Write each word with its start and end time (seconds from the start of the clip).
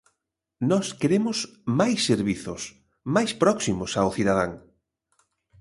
Nós 0.69 0.87
queremos 0.99 1.37
máis 1.79 1.99
servizos, 2.09 2.61
máis 3.15 3.31
próximos 3.41 3.91
ao 3.95 4.13
cidadán. 4.17 4.51